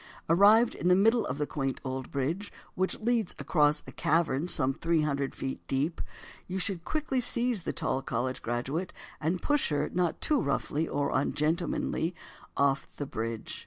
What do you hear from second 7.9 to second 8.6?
college